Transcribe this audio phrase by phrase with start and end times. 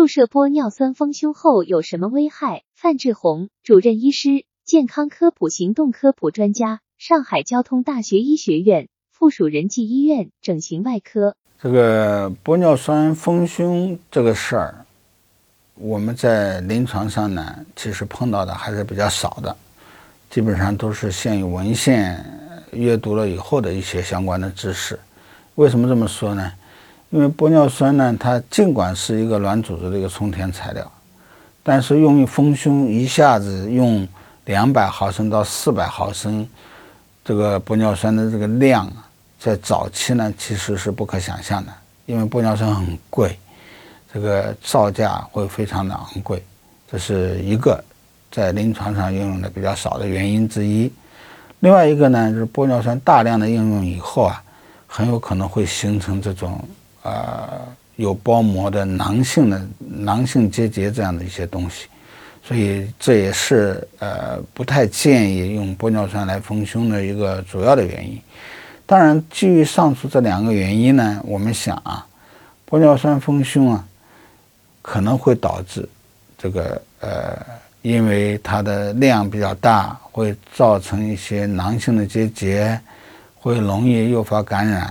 [0.00, 2.62] 注射玻尿酸丰胸后有什么危害？
[2.74, 11.36] 范志红，主任医师，健康科普行动科普专家，上海交通大学医学院附属仁济医院整形外科。
[11.60, 14.86] 这个玻尿酸丰胸这个事儿，
[15.74, 19.54] 我们在临床上呢，其实碰到的还是比较少的，
[20.30, 22.24] 基本上都是现有文献
[22.72, 24.98] 阅读了以后的一些相关的知识。
[25.56, 26.50] 为什么这么说呢？
[27.10, 30.88] 因为玻尿酸呢，它尽管是一个软组织的一个充填材料，
[31.60, 34.06] 但是用于丰胸一下子用
[34.44, 36.48] 两百毫升到四百毫升
[37.24, 39.04] 这个玻尿酸的这个量啊，
[39.40, 41.72] 在早期呢其实是不可想象的，
[42.06, 43.36] 因为玻尿酸很贵，
[44.14, 46.40] 这个造价会非常的昂贵，
[46.88, 47.82] 这是一个
[48.30, 50.88] 在临床上应用的比较少的原因之一。
[51.58, 54.40] 另外一个呢，就是玻尿酸大量的应用以后啊，
[54.86, 56.56] 很有可能会形成这种。
[57.02, 57.60] 呃，
[57.96, 61.86] 有包膜的囊性的囊性结节这样的一些东西，
[62.42, 68.20] 所以这也是呃不太建议用玻尿酸来丰胸的一个主要的原因。
[68.86, 72.06] 当然，基于上述这两个原因呢，我们想啊，
[72.68, 73.86] 玻尿酸丰胸啊
[74.82, 75.88] 可能会导致
[76.36, 77.38] 这个呃，
[77.82, 82.80] 因为它的量比较大，会造成一些囊性的结节，
[83.36, 84.90] 会容易诱发感染。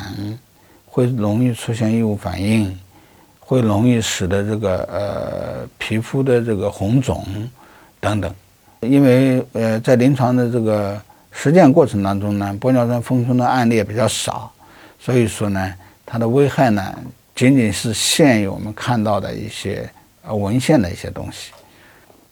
[0.99, 2.77] 会容易出现异物反应，
[3.39, 7.25] 会容易使得这个呃皮肤的这个红肿
[8.01, 8.35] 等等，
[8.81, 14.51] 因为呃在临床的这个实践过程当中呢，玻尿酸丰胸的案例比较少，
[14.99, 15.73] 所以说呢，
[16.05, 16.93] 它的危害呢
[17.33, 19.89] 仅仅是限于我们看到的一些
[20.21, 21.53] 呃文献的一些东西。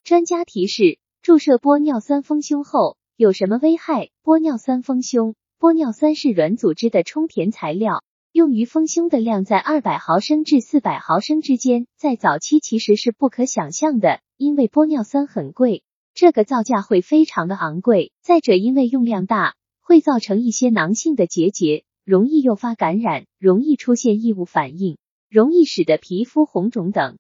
[0.04, 4.10] 专家提示：注射玻尿酸丰胸后有什么危害？
[4.26, 8.04] 玻尿酸丰胸，玻尿酸是软组织的充填材料。
[8.38, 15.82] 用于丰胸的量在二百毫升至四百毫升之间，在早期其实是不可想象的，因为玻尿酸很贵，
[16.14, 18.12] 这个造价会非常的昂贵。
[18.22, 25.00] 再者，因为用量大，会造成一些囊性的结节，容易诱发感染，容易出现异物反应，
[25.32, 27.18] 容易使得皮肤红肿等。